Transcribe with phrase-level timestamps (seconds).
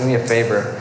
[0.00, 0.80] do me a favor.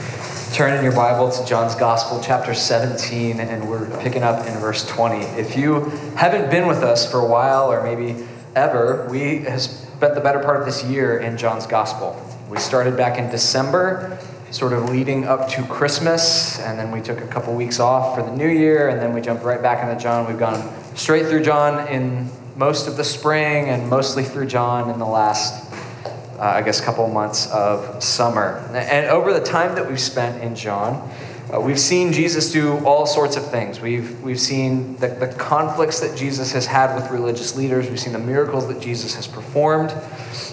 [0.54, 4.88] Turn in your Bible to John's Gospel, chapter 17, and we're picking up in verse
[4.88, 5.18] 20.
[5.38, 10.16] If you haven't been with us for a while, or maybe ever, we have spent
[10.16, 12.18] the better part of this year in John's Gospel.
[12.50, 14.18] We started back in December,
[14.52, 18.24] sort of leading up to Christmas, and then we took a couple weeks off for
[18.24, 20.28] the new year, and then we jumped right back into John.
[20.28, 25.00] We've gone straight through John in most of the spring and mostly through John in
[25.00, 25.69] the last
[26.40, 28.66] uh, I guess, a couple months of summer.
[28.74, 31.12] And over the time that we've spent in John,
[31.52, 33.82] uh, we've seen Jesus do all sorts of things.
[33.82, 37.90] We've, we've seen the, the conflicts that Jesus has had with religious leaders.
[37.90, 39.94] We've seen the miracles that Jesus has performed.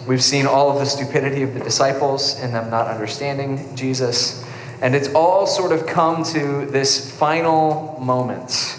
[0.09, 4.45] We've seen all of the stupidity of the disciples and them not understanding Jesus.
[4.81, 8.79] And it's all sort of come to this final moment.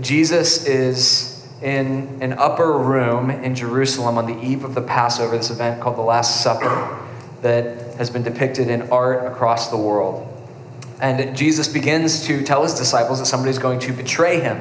[0.00, 1.29] Jesus is
[1.62, 5.96] in an upper room in Jerusalem on the eve of the Passover, this event called
[5.96, 6.98] the Last Supper
[7.42, 10.26] that has been depicted in art across the world.
[11.00, 14.60] And Jesus begins to tell his disciples that somebody's going to betray him.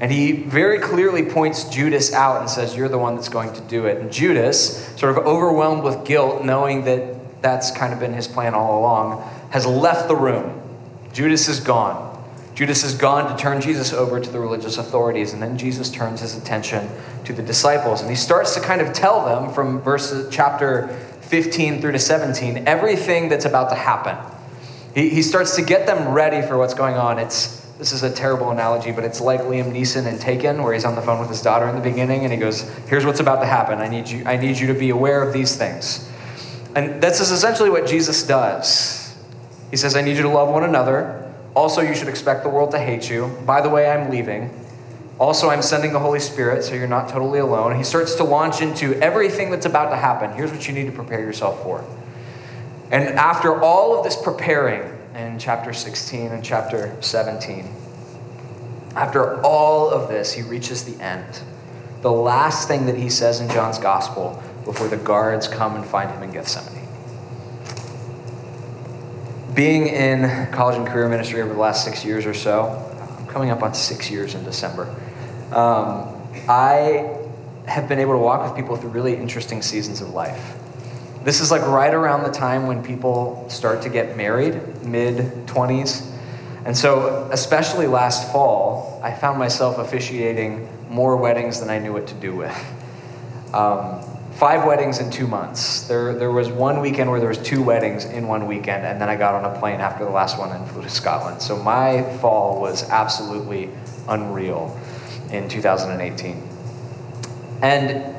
[0.00, 3.60] And he very clearly points Judas out and says, You're the one that's going to
[3.62, 3.98] do it.
[3.98, 8.54] And Judas, sort of overwhelmed with guilt, knowing that that's kind of been his plan
[8.54, 10.60] all along, has left the room.
[11.12, 12.07] Judas is gone.
[12.58, 16.22] Judas has gone to turn Jesus over to the religious authorities, and then Jesus turns
[16.22, 16.90] his attention
[17.24, 18.00] to the disciples.
[18.00, 20.88] And he starts to kind of tell them from verses chapter
[21.20, 24.16] 15 through to 17 everything that's about to happen.
[24.92, 27.20] He, he starts to get them ready for what's going on.
[27.20, 30.84] It's this is a terrible analogy, but it's like Liam Neeson in Taken, where he's
[30.84, 33.38] on the phone with his daughter in the beginning, and he goes, "Here's what's about
[33.38, 33.78] to happen.
[33.78, 34.24] I need you.
[34.26, 36.10] I need you to be aware of these things."
[36.74, 39.14] And this is essentially what Jesus does.
[39.70, 42.70] He says, "I need you to love one another." Also, you should expect the world
[42.72, 43.36] to hate you.
[43.44, 44.50] By the way, I'm leaving.
[45.18, 47.76] Also, I'm sending the Holy Spirit, so you're not totally alone.
[47.76, 50.32] He starts to launch into everything that's about to happen.
[50.32, 51.84] Here's what you need to prepare yourself for.
[52.90, 57.68] And after all of this preparing in chapter 16 and chapter 17,
[58.94, 61.40] after all of this, he reaches the end.
[62.02, 66.10] The last thing that he says in John's gospel before the guards come and find
[66.10, 66.77] him in Gethsemane
[69.58, 72.68] being in college and career ministry over the last six years or so,
[73.18, 74.84] I'm coming up on six years in December,
[75.50, 76.16] um,
[76.48, 77.18] I
[77.66, 80.56] have been able to walk with people through really interesting seasons of life.
[81.24, 84.54] This is like right around the time when people start to get married,
[84.84, 85.16] mid
[85.48, 86.08] 20s.
[86.64, 92.06] And so, especially last fall, I found myself officiating more weddings than I knew what
[92.06, 92.56] to do with.
[93.52, 94.04] Um,
[94.38, 95.88] five weddings in two months.
[95.88, 99.08] There, there was one weekend where there was two weddings in one weekend, and then
[99.08, 101.42] I got on a plane after the last one and flew to Scotland.
[101.42, 103.68] So my fall was absolutely
[104.08, 104.78] unreal
[105.32, 106.48] in 2018.
[107.62, 108.14] And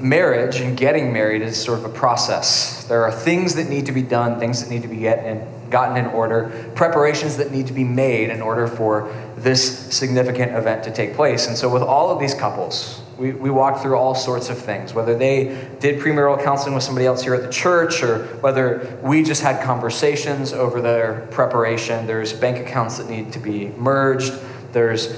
[0.00, 2.84] marriage and getting married is sort of a process.
[2.84, 5.44] There are things that need to be done, things that need to be get in,
[5.70, 10.84] gotten in order, preparations that need to be made in order for this significant event
[10.84, 11.48] to take place.
[11.48, 14.92] And so, with all of these couples, we, we walked through all sorts of things,
[14.92, 19.22] whether they did premarital counseling with somebody else here at the church or whether we
[19.22, 22.06] just had conversations over their preparation.
[22.06, 24.34] There's bank accounts that need to be merged.
[24.72, 25.16] There's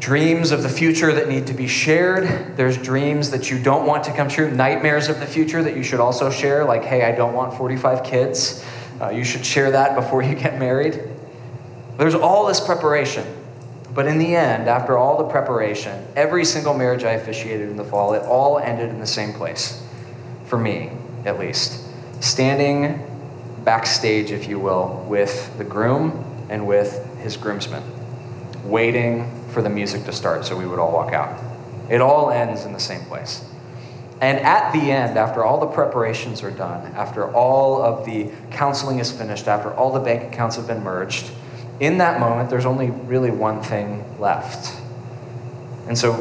[0.00, 2.56] dreams of the future that need to be shared.
[2.56, 5.84] There's dreams that you don't want to come true, nightmares of the future that you
[5.84, 8.64] should also share, like, hey, I don't want 45 kids.
[9.00, 11.00] Uh, you should share that before you get married.
[11.96, 13.24] There's all this preparation.
[13.92, 17.84] But in the end, after all the preparation, every single marriage I officiated in the
[17.84, 19.84] fall, it all ended in the same place.
[20.46, 20.92] For me,
[21.24, 21.84] at least.
[22.20, 23.06] Standing
[23.64, 27.82] backstage, if you will, with the groom and with his groomsmen,
[28.64, 31.42] waiting for the music to start so we would all walk out.
[31.88, 33.44] It all ends in the same place.
[34.20, 38.98] And at the end, after all the preparations are done, after all of the counseling
[38.98, 41.30] is finished, after all the bank accounts have been merged,
[41.80, 44.78] in that moment, there's only really one thing left.
[45.88, 46.12] And so,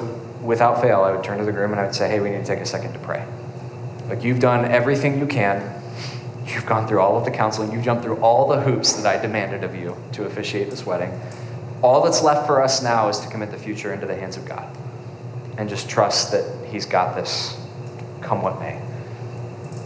[0.42, 2.38] without fail, I would turn to the groom and I would say, hey, we need
[2.38, 3.26] to take a second to pray.
[4.08, 5.76] Like, you've done everything you can.
[6.48, 7.74] You've gone through all of the counseling.
[7.74, 11.20] You've jumped through all the hoops that I demanded of you to officiate this wedding.
[11.84, 14.46] All that's left for us now is to commit the future into the hands of
[14.46, 14.76] God
[15.58, 17.60] and just trust that He's got this,
[18.22, 18.82] come what may.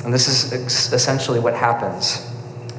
[0.05, 2.29] And this is essentially what happens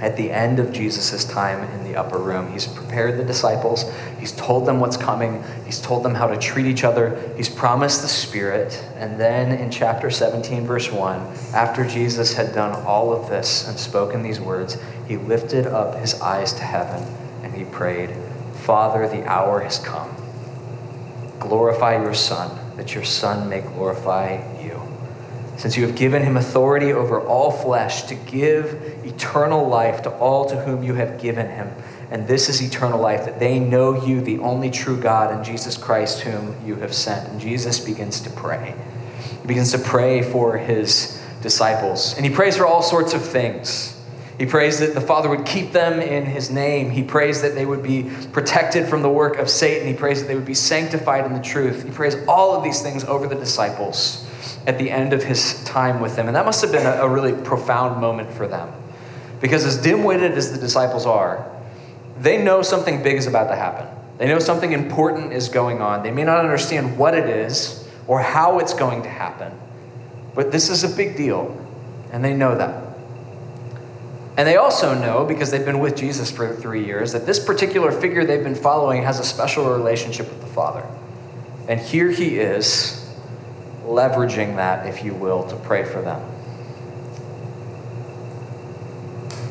[0.04, 2.52] at the end of Jesus' time in the upper room.
[2.52, 3.90] He's prepared the disciples,
[4.20, 8.02] he's told them what's coming, he's told them how to treat each other, he's promised
[8.02, 8.84] the Spirit.
[8.96, 11.20] And then in chapter 17, verse 1,
[11.54, 14.76] after Jesus had done all of this and spoken these words,
[15.08, 17.02] he lifted up his eyes to heaven
[17.42, 18.10] and he prayed,
[18.56, 20.14] Father, the hour has come.
[21.40, 24.83] Glorify your Son, that your Son may glorify you
[25.56, 28.74] since you have given him authority over all flesh to give
[29.04, 31.70] eternal life to all to whom you have given him.
[32.10, 35.76] And this is eternal life, that they know you, the only true God, and Jesus
[35.76, 37.28] Christ, whom you have sent.
[37.28, 38.74] And Jesus begins to pray.
[39.42, 42.14] He begins to pray for his disciples.
[42.16, 43.90] And he prays for all sorts of things.
[44.38, 46.90] He prays that the Father would keep them in his name.
[46.90, 49.86] He prays that they would be protected from the work of Satan.
[49.86, 51.84] He prays that they would be sanctified in the truth.
[51.84, 54.24] He prays all of these things over the disciples
[54.66, 56.26] at the end of his time with them.
[56.26, 58.72] And that must have been a, a really profound moment for them.
[59.40, 61.50] Because as dim witted as the disciples are,
[62.18, 63.86] they know something big is about to happen.
[64.18, 66.02] They know something important is going on.
[66.02, 69.52] They may not understand what it is or how it's going to happen,
[70.34, 71.58] but this is a big deal,
[72.12, 72.84] and they know that.
[74.36, 77.92] And they also know, because they've been with Jesus for three years, that this particular
[77.92, 80.84] figure they've been following has a special relationship with the Father.
[81.68, 83.03] And here he is,
[83.84, 86.22] leveraging that, if you will, to pray for them.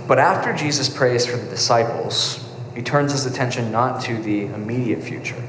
[0.07, 2.43] But after Jesus prays for the disciples,
[2.75, 5.41] he turns his attention not to the immediate future,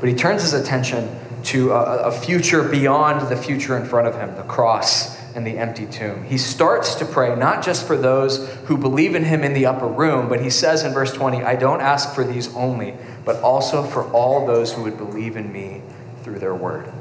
[0.00, 1.08] but he turns his attention
[1.44, 5.58] to a, a future beyond the future in front of him, the cross and the
[5.58, 6.24] empty tomb.
[6.24, 9.86] He starts to pray not just for those who believe in him in the upper
[9.86, 12.94] room, but he says in verse 20, I don't ask for these only,
[13.24, 15.80] but also for all those who would believe in me
[16.22, 16.92] through their word.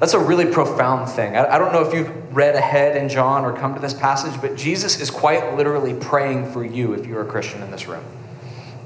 [0.00, 1.36] That's a really profound thing.
[1.36, 4.40] I, I don't know if you've read ahead in John or come to this passage,
[4.40, 8.02] but Jesus is quite literally praying for you if you're a Christian in this room.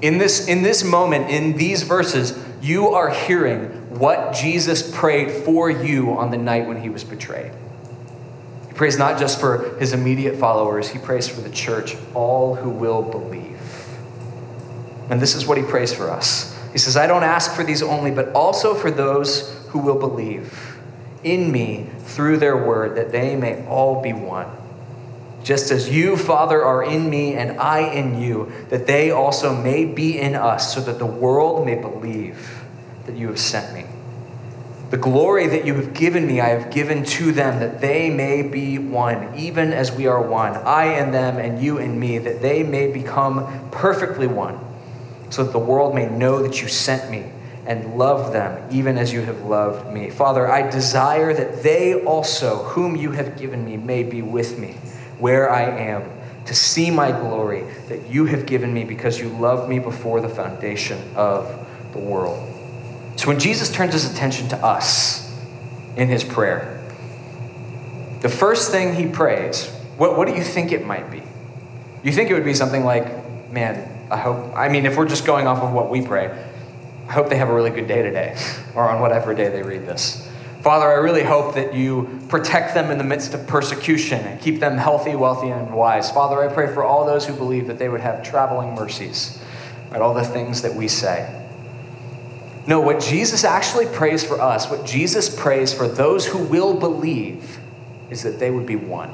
[0.01, 5.69] In this, in this moment, in these verses, you are hearing what Jesus prayed for
[5.69, 7.53] you on the night when he was betrayed.
[8.67, 12.69] He prays not just for his immediate followers, he prays for the church, all who
[12.69, 13.61] will believe.
[15.09, 16.59] And this is what he prays for us.
[16.73, 20.64] He says, I don't ask for these only, but also for those who will believe
[21.25, 24.47] in me through their word, that they may all be one.
[25.43, 29.85] Just as you, Father, are in me and I in you, that they also may
[29.85, 32.63] be in us, so that the world may believe
[33.05, 33.85] that you have sent me.
[34.91, 38.43] The glory that you have given me, I have given to them, that they may
[38.43, 42.41] be one, even as we are one, I and them, and you and me, that
[42.41, 44.59] they may become perfectly one,
[45.29, 47.31] so that the world may know that you sent me
[47.65, 50.09] and love them, even as you have loved me.
[50.09, 54.75] Father, I desire that they also, whom you have given me, may be with me
[55.19, 56.11] where I am,
[56.45, 60.29] to see my glory that you have given me because you loved me before the
[60.29, 62.51] foundation of the world.
[63.15, 65.33] So when Jesus turns his attention to us
[65.95, 66.83] in his prayer,
[68.21, 71.23] the first thing he prays, what, what do you think it might be?
[72.03, 75.25] You think it would be something like, man, I hope, I mean, if we're just
[75.25, 76.27] going off of what we pray,
[77.07, 78.37] I hope they have a really good day today,
[78.73, 80.27] or on whatever day they read this.
[80.61, 84.59] Father, I really hope that you protect them in the midst of persecution and keep
[84.59, 86.09] them healthy, wealthy, and wise.
[86.09, 89.39] Father, I pray for all those who believe that they would have traveling mercies,
[89.91, 90.01] right?
[90.01, 91.43] All the things that we say.
[92.65, 97.59] No, what Jesus actually prays for us, what Jesus prays for those who will believe,
[98.09, 99.11] is that they would be one.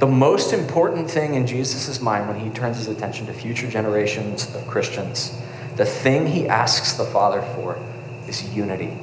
[0.00, 4.52] The most important thing in Jesus' mind when he turns his attention to future generations
[4.56, 5.40] of Christians,
[5.76, 7.78] the thing he asks the Father for
[8.28, 8.96] is unity.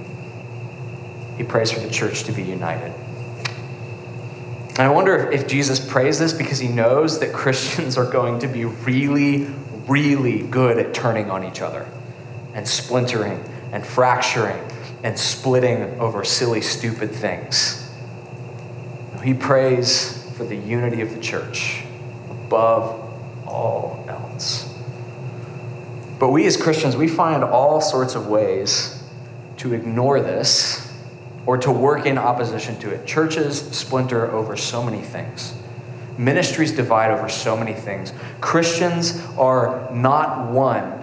[1.38, 2.94] He prays for the church to be united.
[4.70, 8.40] And I wonder if, if Jesus prays this because he knows that Christians are going
[8.40, 9.46] to be really,
[9.88, 11.88] really good at turning on each other
[12.56, 14.60] and splintering and fracturing
[15.04, 17.80] and splitting over silly, stupid things.
[19.24, 21.84] He prays for the unity of the church
[22.30, 23.00] above
[23.48, 24.73] all else.
[26.20, 29.04] But we as Christians, we find all sorts of ways
[29.58, 30.94] to ignore this
[31.46, 33.06] or to work in opposition to it.
[33.06, 35.54] Churches splinter over so many things.
[36.18, 38.14] Ministries divide over so many things.
[38.40, 41.02] Christians are not one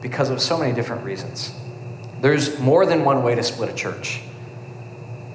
[0.00, 1.52] because of so many different reasons.
[2.20, 4.20] There's more than one way to split a church.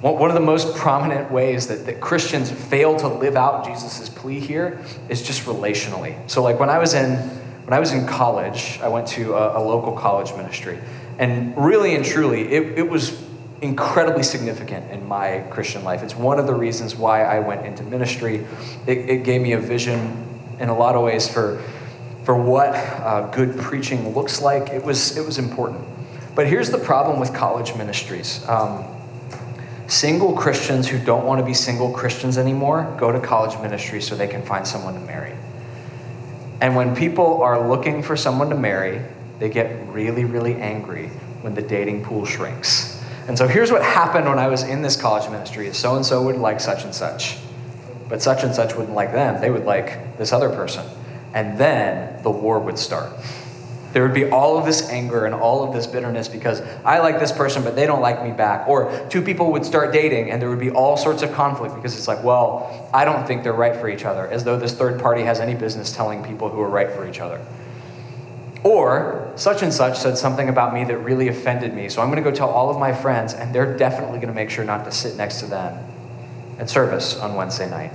[0.00, 4.40] One of the most prominent ways that, that Christians fail to live out Jesus' plea
[4.40, 6.18] here is just relationally.
[6.28, 7.41] So, like when I was in
[7.72, 10.78] when I was in college, I went to a, a local college ministry,
[11.18, 13.18] and really and truly, it, it was
[13.62, 16.02] incredibly significant in my Christian life.
[16.02, 18.44] It's one of the reasons why I went into ministry.
[18.86, 20.22] It, it gave me a vision
[20.60, 21.62] in a lot of ways for
[22.24, 24.68] for what uh, good preaching looks like.
[24.68, 25.82] It was, it was important.
[26.34, 28.84] But here's the problem with college ministries um,
[29.86, 34.14] single Christians who don't want to be single Christians anymore go to college ministry so
[34.14, 35.34] they can find someone to marry.
[36.62, 39.02] And when people are looking for someone to marry,
[39.38, 41.08] they get really, really angry
[41.42, 43.02] when the dating pool shrinks.
[43.28, 46.22] And so here's what happened when I was in this college ministry so and so
[46.22, 47.36] would like such and such
[48.12, 49.40] but such and such wouldn't like them.
[49.40, 50.84] They would like this other person.
[51.32, 53.10] And then the war would start.
[53.92, 57.20] There would be all of this anger and all of this bitterness because I like
[57.20, 58.66] this person, but they don't like me back.
[58.66, 61.96] Or two people would start dating and there would be all sorts of conflict because
[61.96, 65.00] it's like, well, I don't think they're right for each other, as though this third
[65.00, 67.44] party has any business telling people who are right for each other.
[68.64, 72.22] Or such and such said something about me that really offended me, so I'm going
[72.22, 74.84] to go tell all of my friends, and they're definitely going to make sure not
[74.84, 75.84] to sit next to them
[76.58, 77.90] at service on Wednesday night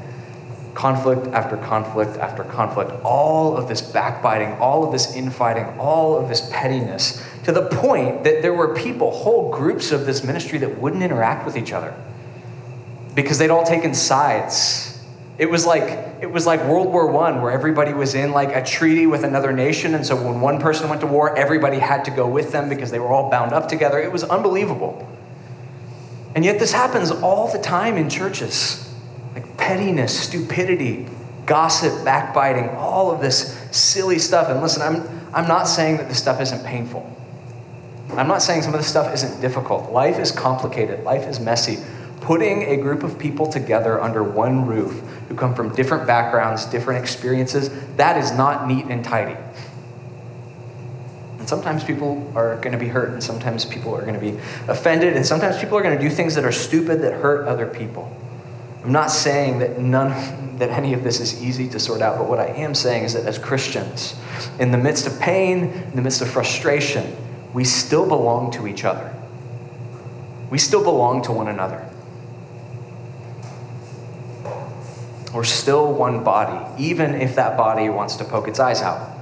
[0.78, 6.30] conflict after conflict after conflict, all of this backbiting, all of this infighting, all of
[6.30, 10.78] this pettiness, to the point that there were people, whole groups of this ministry that
[10.78, 11.96] wouldn't interact with each other
[13.16, 15.04] because they'd all taken sides.
[15.40, 15.84] It was like
[16.22, 19.52] it was like World War One, where everybody was in like a treaty with another
[19.52, 22.70] nation, and so when one person went to war, everybody had to go with them
[22.70, 24.00] because they were all bound up together.
[24.00, 25.10] It was unbelievable.
[26.36, 28.87] And yet, this happens all the time in churches
[29.58, 31.08] pettiness, stupidity,
[31.46, 34.50] gossip, backbiting, all of this silly stuff.
[34.50, 37.12] And listen, I'm, I'm not saying that this stuff isn't painful.
[38.12, 39.92] I'm not saying some of this stuff isn't difficult.
[39.92, 41.78] Life is complicated, life is messy.
[42.22, 47.02] Putting a group of people together under one roof who come from different backgrounds, different
[47.02, 49.38] experiences, that is not neat and tidy.
[51.38, 54.38] And sometimes people are going to be hurt, and sometimes people are going to be
[54.68, 57.68] offended, and sometimes people are going to do things that are stupid that hurt other
[57.68, 58.12] people.
[58.84, 60.10] I'm not saying that none
[60.58, 63.14] that any of this is easy to sort out, but what I am saying is
[63.14, 64.16] that as Christians,
[64.60, 67.16] in the midst of pain, in the midst of frustration,
[67.54, 69.14] we still belong to each other.
[70.50, 71.88] We still belong to one another.
[75.34, 79.16] We're still one body, even if that body wants to poke its eyes out,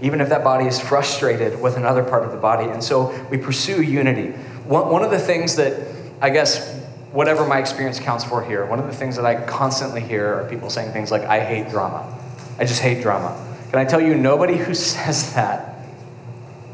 [0.00, 2.68] even if that body is frustrated with another part of the body.
[2.68, 4.32] And so we pursue unity.
[4.66, 5.86] One, of the things that
[6.20, 6.81] I guess
[7.12, 10.48] whatever my experience counts for here, one of the things that I constantly hear are
[10.48, 12.18] people saying things like, I hate drama.
[12.58, 13.36] I just hate drama.
[13.70, 15.72] Can I tell you, nobody who says that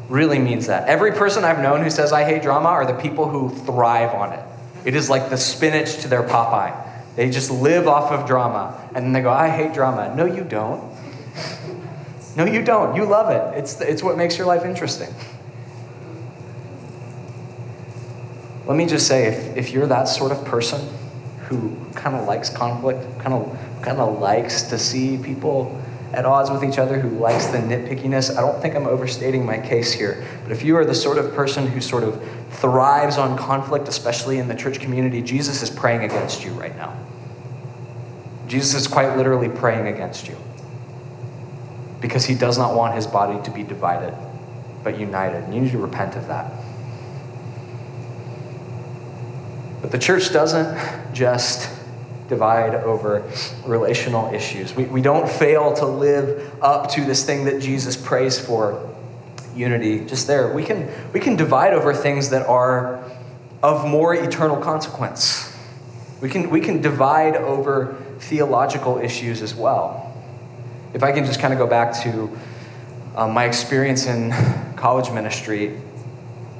[0.07, 0.87] really means that.
[0.87, 4.33] Every person I've known who says, I hate drama are the people who thrive on
[4.33, 4.43] it.
[4.85, 6.85] It is like the spinach to their Popeye.
[7.15, 8.89] They just live off of drama.
[8.95, 10.15] And then they go, I hate drama.
[10.15, 10.81] No, you don't.
[12.35, 12.95] No, you don't.
[12.95, 13.59] You love it.
[13.59, 15.13] It's, it's what makes your life interesting.
[18.69, 20.87] Let me just say if, if you're that sort of person
[21.47, 25.81] who kind of likes conflict, kind of kind of likes to see people
[26.13, 29.57] at odds with each other, who likes the nitpickiness, I don't think I'm overstating my
[29.57, 30.23] case here.
[30.43, 34.37] But if you are the sort of person who sort of thrives on conflict, especially
[34.37, 36.95] in the church community, Jesus is praying against you right now.
[38.47, 40.37] Jesus is quite literally praying against you
[42.01, 44.15] because he does not want his body to be divided,
[44.83, 45.43] but united.
[45.45, 46.51] And you need to repent of that.
[49.81, 51.69] But the church doesn't just
[52.27, 53.29] divide over
[53.65, 54.75] relational issues.
[54.75, 58.87] We, we don't fail to live up to this thing that Jesus prays for
[59.55, 60.53] unity just there.
[60.53, 63.03] We can, we can divide over things that are
[63.63, 65.53] of more eternal consequence.
[66.21, 70.05] We can, we can divide over theological issues as well.
[70.93, 72.37] If I can just kind of go back to
[73.15, 74.31] um, my experience in
[74.75, 75.79] college ministry,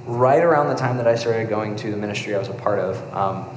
[0.10, 2.80] right around the time that I started going to the ministry I was a part
[2.80, 3.48] of, um,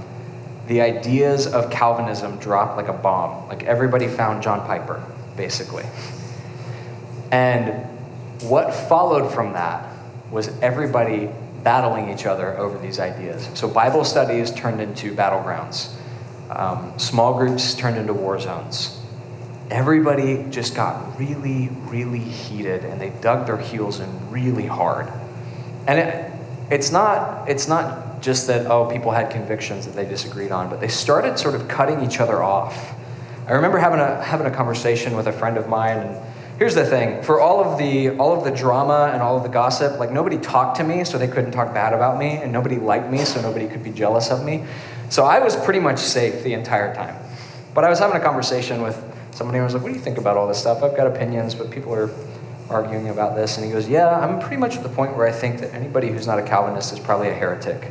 [0.66, 3.48] the ideas of Calvinism dropped like a bomb.
[3.48, 5.02] Like everybody found John Piper,
[5.36, 5.84] basically.
[7.30, 7.86] And
[8.42, 9.96] what followed from that
[10.30, 11.30] was everybody
[11.62, 13.48] battling each other over these ideas.
[13.54, 15.92] So Bible studies turned into battlegrounds,
[16.50, 18.98] um, small groups turned into war zones.
[19.70, 25.10] Everybody just got really, really heated and they dug their heels in really hard.
[25.86, 26.32] And it,
[26.72, 30.80] it's not it's not just that oh people had convictions that they disagreed on, but
[30.80, 32.94] they started sort of cutting each other off.
[33.46, 36.86] I remember having a having a conversation with a friend of mine and here's the
[36.86, 37.22] thing.
[37.22, 40.38] For all of the all of the drama and all of the gossip like nobody
[40.38, 43.42] talked to me so they couldn't talk bad about me and nobody liked me so
[43.42, 44.64] nobody could be jealous of me.
[45.10, 47.16] So i was pretty much safe the entire time.
[47.74, 48.96] But i was having a conversation with
[49.32, 50.82] somebody who was like what do you think about all this stuff?
[50.82, 52.08] I've got opinions but people are
[52.70, 55.32] arguing about this, and he goes, Yeah, I'm pretty much at the point where I
[55.32, 57.90] think that anybody who's not a Calvinist is probably a heretic.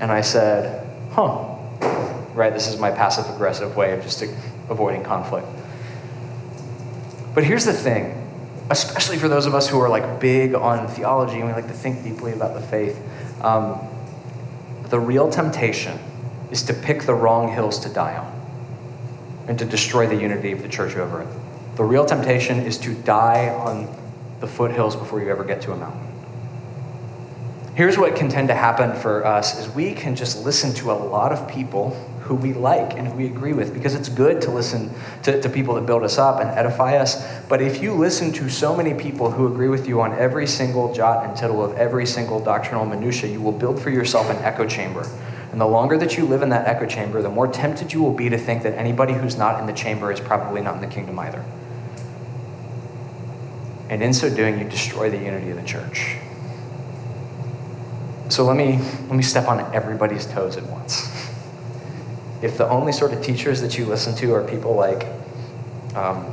[0.00, 1.54] And I said, Huh.
[2.34, 4.22] Right, this is my passive aggressive way of just
[4.68, 5.46] avoiding conflict.
[7.34, 8.14] But here's the thing,
[8.70, 11.72] especially for those of us who are like big on theology and we like to
[11.72, 13.00] think deeply about the faith,
[13.42, 13.78] um,
[14.88, 15.98] the real temptation
[16.50, 18.36] is to pick the wrong hills to die on
[19.48, 21.28] and to destroy the unity of the church over it.
[21.76, 23.94] The real temptation is to die on
[24.40, 26.00] the foothills before you ever get to a mountain.
[27.74, 30.94] Here's what can tend to happen for us is we can just listen to a
[30.94, 31.90] lot of people
[32.22, 34.90] who we like and who we agree with because it's good to listen
[35.24, 37.22] to, to people that build us up and edify us.
[37.46, 40.94] But if you listen to so many people who agree with you on every single
[40.94, 44.66] jot and tittle of every single doctrinal minutia, you will build for yourself an echo
[44.66, 45.06] chamber.
[45.52, 48.14] And the longer that you live in that echo chamber, the more tempted you will
[48.14, 50.86] be to think that anybody who's not in the chamber is probably not in the
[50.86, 51.44] kingdom either.
[53.88, 56.16] And in so doing, you destroy the unity of the church.
[58.28, 61.08] So let me, let me step on everybody's toes at once.
[62.42, 65.06] If the only sort of teachers that you listen to are people like
[65.94, 66.26] um,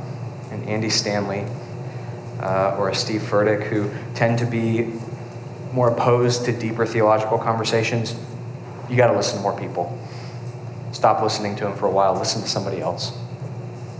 [0.50, 1.46] an Andy Stanley
[2.40, 4.92] uh, or a Steve Furtick who tend to be
[5.72, 8.14] more opposed to deeper theological conversations,
[8.88, 9.98] you got to listen to more people.
[10.92, 12.14] Stop listening to them for a while.
[12.14, 13.16] Listen to somebody else.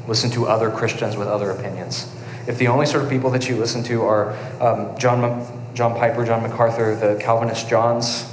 [0.06, 2.14] Listen to other Christians with other opinions.
[2.47, 6.25] If the only sort of people that you listen to are um, John, John Piper,
[6.25, 8.31] John MacArthur, the Calvinist Johns,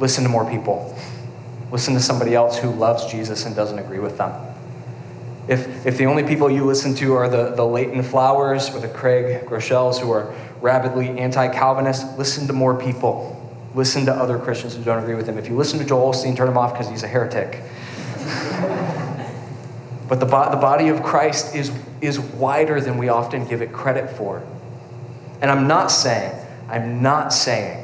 [0.00, 0.96] listen to more people.
[1.70, 4.32] Listen to somebody else who loves Jesus and doesn't agree with them.
[5.48, 8.88] If, if the only people you listen to are the, the Leighton Flowers or the
[8.88, 13.38] Craig Groeschels who are rabidly anti Calvinist, listen to more people.
[13.74, 15.38] Listen to other Christians who don't agree with them.
[15.38, 17.60] If you listen to Joel Osteen, turn him off because he's a heretic.
[20.08, 23.72] but the, bo- the body of Christ is, is wider than we often give it
[23.72, 24.42] credit for.
[25.40, 26.34] And I'm not saying,
[26.68, 27.82] I'm not saying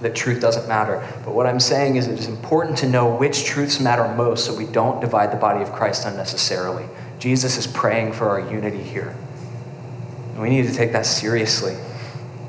[0.00, 1.06] that truth doesn't matter.
[1.24, 4.54] But what I'm saying is it is important to know which truths matter most so
[4.54, 6.86] we don't divide the body of Christ unnecessarily.
[7.18, 9.14] Jesus is praying for our unity here.
[10.32, 11.76] And we need to take that seriously.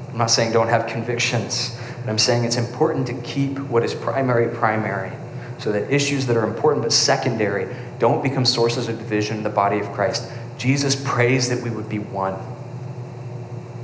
[0.09, 3.93] I'm not saying don't have convictions, but I'm saying it's important to keep what is
[3.93, 5.11] primary primary
[5.57, 9.49] so that issues that are important but secondary don't become sources of division in the
[9.49, 10.27] body of Christ.
[10.57, 12.35] Jesus prays that we would be one.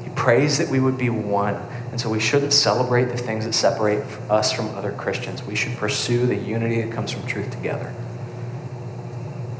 [0.03, 1.53] He prays that we would be one.
[1.91, 5.43] And so we shouldn't celebrate the things that separate us from other Christians.
[5.43, 7.93] We should pursue the unity that comes from truth together.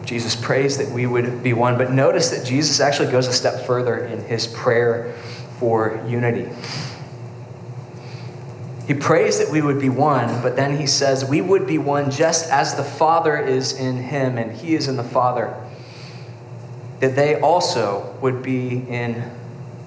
[0.06, 3.68] Jesus prays that we would be one, but notice that Jesus actually goes a step
[3.68, 5.14] further in his prayer
[5.60, 6.50] for unity.
[8.88, 12.10] He prays that we would be one, but then he says we would be one
[12.10, 15.54] just as the Father is in him and he is in the Father.
[17.02, 19.30] That they also would be in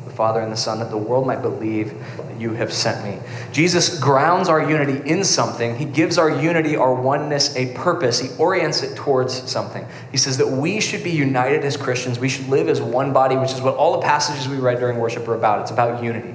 [0.04, 3.18] the Father and the Son, that the world might believe that you have sent me.
[3.52, 5.76] Jesus grounds our unity in something.
[5.76, 8.20] He gives our unity, our oneness, a purpose.
[8.20, 9.86] He orients it towards something.
[10.10, 12.18] He says that we should be united as Christians.
[12.18, 14.98] We should live as one body, which is what all the passages we read during
[14.98, 15.62] worship are about.
[15.62, 16.34] It's about unity.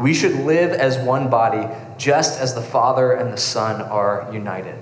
[0.00, 4.76] We should live as one body, just as the Father and the Son are united.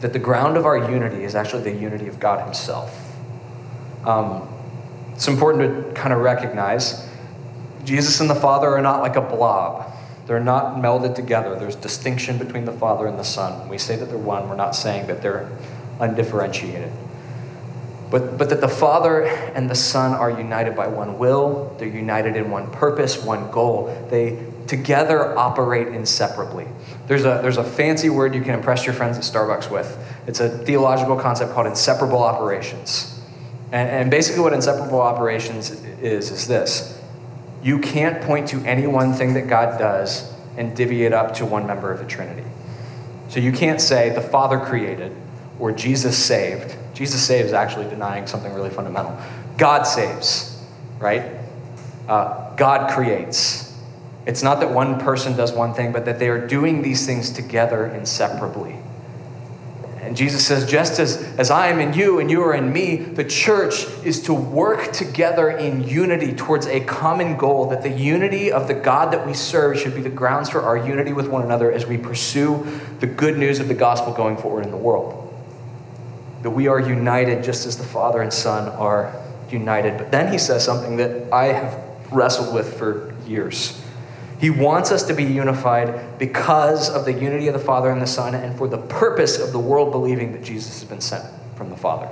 [0.00, 3.16] That the ground of our unity is actually the unity of God Himself.
[4.04, 4.46] Um,
[5.14, 7.08] it's important to kind of recognize
[7.84, 9.90] Jesus and the Father are not like a blob.
[10.26, 11.58] They're not melded together.
[11.58, 13.60] There's distinction between the Father and the Son.
[13.60, 15.50] When we say that they're one, we're not saying that they're
[16.00, 16.92] undifferentiated.
[18.12, 22.36] But, but that the Father and the Son are united by one will, they're united
[22.36, 24.06] in one purpose, one goal.
[24.10, 26.66] They together operate inseparably.
[27.06, 29.96] There's a, there's a fancy word you can impress your friends at Starbucks with.
[30.26, 33.18] It's a theological concept called inseparable operations.
[33.72, 37.00] And, and basically, what inseparable operations is, is this
[37.62, 41.46] you can't point to any one thing that God does and divvy it up to
[41.46, 42.44] one member of the Trinity.
[43.30, 45.16] So you can't say the Father created
[45.58, 46.76] or Jesus saved.
[46.94, 49.16] Jesus saves actually denying something really fundamental.
[49.56, 50.62] God saves,
[50.98, 51.24] right?
[52.08, 53.76] Uh, God creates.
[54.26, 57.30] It's not that one person does one thing, but that they are doing these things
[57.30, 58.76] together inseparably.
[60.00, 62.96] And Jesus says, just as, as I am in you and you are in me,
[62.96, 68.50] the church is to work together in unity towards a common goal, that the unity
[68.50, 71.42] of the God that we serve should be the grounds for our unity with one
[71.42, 72.66] another as we pursue
[72.98, 75.21] the good news of the gospel going forward in the world.
[76.42, 79.14] That we are united just as the Father and Son are
[79.50, 79.98] united.
[79.98, 81.78] But then he says something that I have
[82.10, 83.80] wrestled with for years.
[84.40, 88.06] He wants us to be unified because of the unity of the Father and the
[88.06, 91.24] Son and for the purpose of the world believing that Jesus has been sent
[91.54, 92.08] from the Father.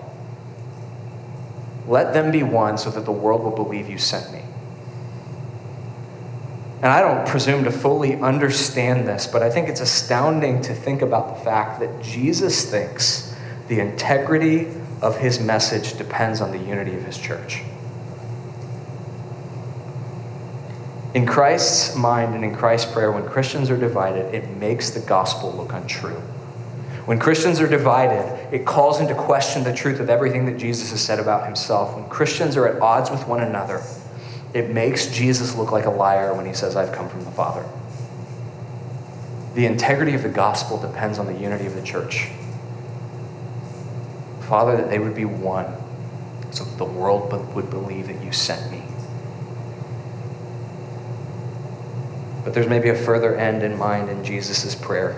[1.88, 4.42] Let them be one so that the world will believe you sent me.
[6.76, 11.02] And I don't presume to fully understand this, but I think it's astounding to think
[11.02, 13.29] about the fact that Jesus thinks
[13.70, 14.66] the integrity
[15.00, 17.62] of his message depends on the unity of his church.
[21.14, 25.52] In Christ's mind and in Christ's prayer, when Christians are divided, it makes the gospel
[25.52, 26.20] look untrue.
[27.06, 31.00] When Christians are divided, it calls into question the truth of everything that Jesus has
[31.00, 31.94] said about himself.
[31.94, 33.84] When Christians are at odds with one another,
[34.52, 37.64] it makes Jesus look like a liar when he says, I've come from the Father.
[39.54, 42.30] The integrity of the gospel depends on the unity of the church.
[44.50, 45.72] Father, that they would be one,
[46.50, 48.82] so that the world would believe that you sent me.
[52.42, 55.14] But there's maybe a further end in mind in Jesus' prayer.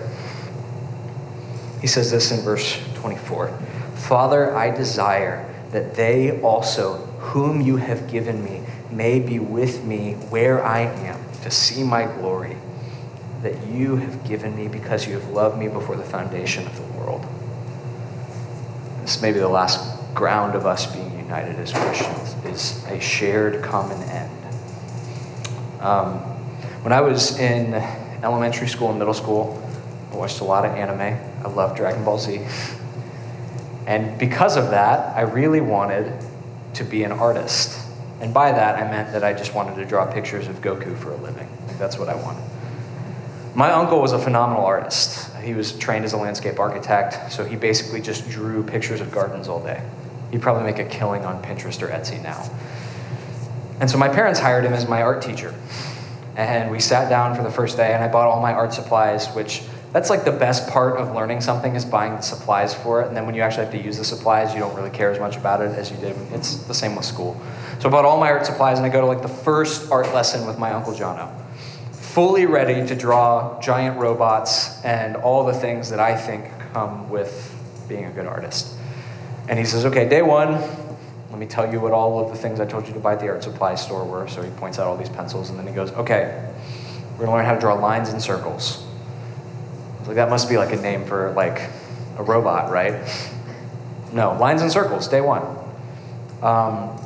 [1.81, 3.47] He says this in verse 24
[3.95, 10.13] Father, I desire that they also, whom you have given me, may be with me
[10.29, 12.55] where I am to see my glory
[13.41, 16.99] that you have given me because you have loved me before the foundation of the
[16.99, 17.25] world.
[19.03, 23.61] This may be the last ground of us being united as Christians, is a shared
[23.61, 24.31] common end.
[25.81, 26.19] Um,
[26.83, 27.73] when I was in
[28.23, 29.61] elementary school and middle school,
[30.13, 31.19] I watched a lot of anime.
[31.43, 32.47] I loved Dragon Ball Z.
[33.87, 36.25] And because of that, I really wanted
[36.75, 37.85] to be an artist.
[38.21, 41.11] And by that, I meant that I just wanted to draw pictures of Goku for
[41.11, 41.49] a living.
[41.67, 42.43] Like, that's what I wanted.
[43.53, 45.29] My uncle was a phenomenal artist.
[45.43, 49.47] He was trained as a landscape architect, so he basically just drew pictures of gardens
[49.47, 49.83] all day.
[50.31, 52.49] He'd probably make a killing on Pinterest or Etsy now.
[53.79, 55.53] And so my parents hired him as my art teacher.
[56.35, 59.27] And we sat down for the first day, and I bought all my art supplies,
[59.35, 63.07] which that's like the best part of learning something is buying the supplies for it.
[63.07, 65.19] And then when you actually have to use the supplies, you don't really care as
[65.19, 66.15] much about it as you did.
[66.31, 67.39] It's the same with school.
[67.79, 70.11] So I bought all my art supplies, and I go to like the first art
[70.13, 71.42] lesson with my Uncle Jono
[72.13, 77.59] fully ready to draw giant robots and all the things that I think come with
[77.89, 78.75] being a good artist.
[79.49, 80.51] And he says, Okay, day one,
[81.31, 83.19] let me tell you what all of the things I told you to buy at
[83.19, 84.27] the art supply store were.
[84.27, 86.51] So he points out all these pencils, and then he goes, Okay,
[87.17, 88.85] we're gonna learn how to draw lines and circles.
[90.05, 91.67] like, that must be like a name for like
[92.17, 93.09] a robot, right?
[94.13, 95.41] No, lines and circles, day one.
[96.43, 97.02] Um,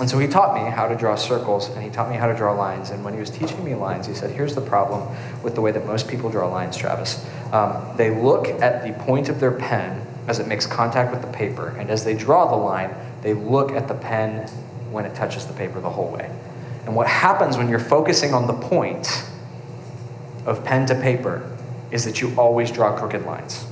[0.00, 2.36] and so he taught me how to draw circles and he taught me how to
[2.36, 2.90] draw lines.
[2.90, 5.08] And when he was teaching me lines, he said, Here's the problem
[5.42, 7.26] with the way that most people draw lines, Travis.
[7.52, 11.32] Um, they look at the point of their pen as it makes contact with the
[11.32, 11.74] paper.
[11.78, 14.46] And as they draw the line, they look at the pen
[14.90, 16.30] when it touches the paper the whole way.
[16.84, 19.24] And what happens when you're focusing on the point
[20.46, 21.50] of pen to paper
[21.90, 23.64] is that you always draw crooked lines.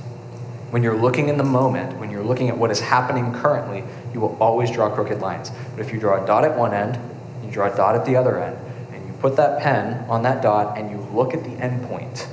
[0.71, 3.83] When you're looking in the moment, when you're looking at what is happening currently,
[4.17, 5.51] you will always draw crooked lines.
[5.75, 6.97] But if you draw a dot at one end,
[7.45, 8.57] you draw a dot at the other end,
[8.91, 12.27] and you put that pen on that dot and you look at the end point,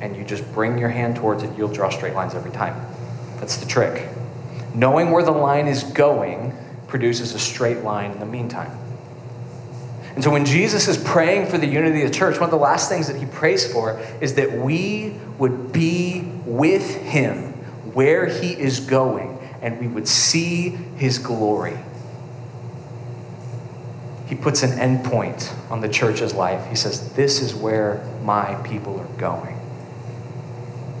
[0.00, 2.84] and you just bring your hand towards it, you'll draw straight lines every time.
[3.38, 4.08] That's the trick.
[4.74, 6.52] Knowing where the line is going
[6.88, 8.76] produces a straight line in the meantime.
[10.16, 12.56] And so when Jesus is praying for the unity of the church, one of the
[12.56, 17.52] last things that he prays for is that we would be with him
[17.94, 21.78] where he is going and we would see his glory.
[24.26, 26.68] He puts an endpoint on the church's life.
[26.68, 29.58] He says, This is where my people are going.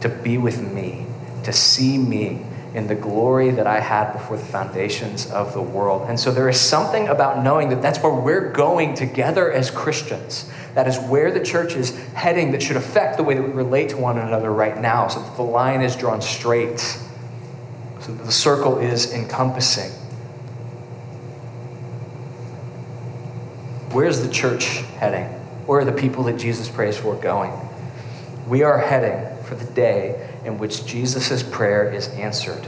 [0.00, 1.06] To be with me,
[1.44, 6.08] to see me in the glory that I had before the foundations of the world.
[6.08, 10.50] And so there is something about knowing that that's where we're going together as Christians.
[10.74, 13.90] That is where the church is heading that should affect the way that we relate
[13.90, 16.98] to one another right now, so that the line is drawn straight,
[18.04, 19.90] so the circle is encompassing.
[23.92, 25.24] Where's the church heading?
[25.64, 27.52] Where are the people that Jesus prays for going?
[28.46, 32.66] We are heading for the day in which Jesus' prayer is answered,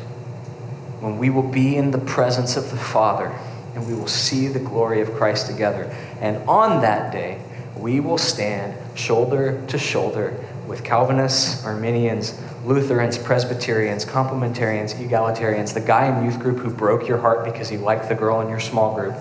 [1.01, 3.27] when we will be in the presence of the Father
[3.75, 5.85] and we will see the glory of Christ together.
[6.23, 7.43] And on that day,
[7.77, 16.07] we will stand shoulder to shoulder with Calvinists, Arminians, Lutherans, Presbyterians, Complementarians, Egalitarians, the guy
[16.07, 18.95] in youth group who broke your heart because he liked the girl in your small
[18.95, 19.15] group.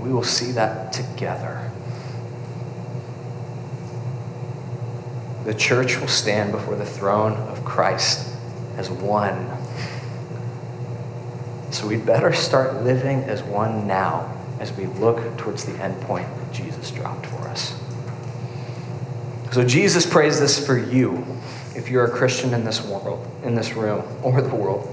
[0.00, 1.66] We will see that together.
[5.46, 8.28] the church will stand before the throne of Christ
[8.76, 9.48] as one.
[11.70, 16.26] So we'd better start living as one now as we look towards the end point
[16.26, 17.80] that Jesus dropped for us.
[19.52, 21.24] So Jesus prays this for you
[21.74, 24.92] if you're a Christian in this world, in this room, or the world.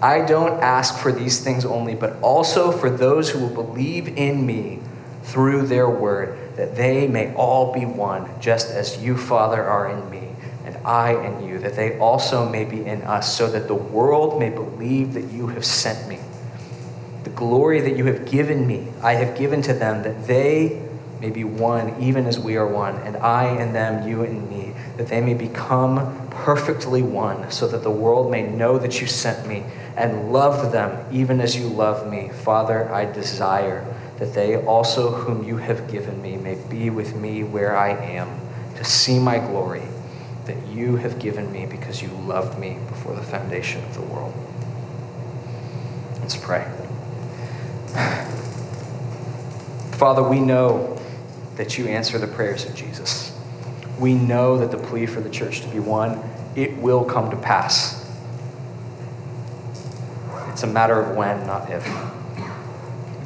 [0.00, 4.46] I don't ask for these things only, but also for those who will believe in
[4.46, 4.78] me
[5.24, 10.10] through their word that they may all be one, just as you, Father, are in
[10.10, 10.30] me,
[10.64, 14.40] and I in you, that they also may be in us, so that the world
[14.40, 16.18] may believe that you have sent me.
[17.22, 20.87] The glory that you have given me, I have given to them, that they
[21.20, 24.72] may be one, even as we are one, and I and them, you and me,
[24.96, 29.46] that they may become perfectly one, so that the world may know that you sent
[29.46, 29.64] me
[29.96, 32.28] and loved them, even as you love me.
[32.28, 33.84] Father, I desire
[34.18, 38.40] that they also, whom you have given me, may be with me where I am,
[38.76, 39.82] to see my glory
[40.44, 44.32] that you have given me because you loved me before the foundation of the world.
[46.20, 46.66] Let's pray.
[49.92, 50.98] Father, we know
[51.58, 53.36] that you answer the prayers of Jesus.
[53.98, 56.22] We know that the plea for the church to be one,
[56.54, 58.08] it will come to pass.
[60.50, 61.84] It's a matter of when, not if.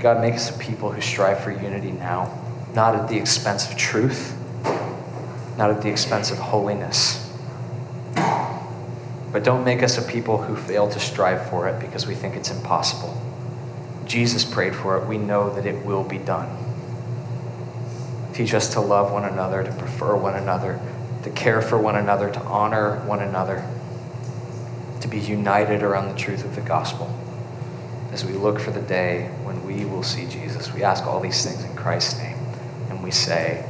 [0.00, 2.42] God, make us a people who strive for unity now,
[2.74, 4.34] not at the expense of truth,
[5.58, 7.30] not at the expense of holiness.
[8.14, 12.34] But don't make us a people who fail to strive for it because we think
[12.34, 13.14] it's impossible.
[14.06, 15.06] Jesus prayed for it.
[15.06, 16.71] We know that it will be done.
[18.32, 20.80] Teach us to love one another, to prefer one another,
[21.24, 23.66] to care for one another, to honor one another,
[25.00, 27.14] to be united around the truth of the gospel.
[28.10, 31.44] As we look for the day when we will see Jesus, we ask all these
[31.44, 32.36] things in Christ's name,
[32.90, 33.64] and we say,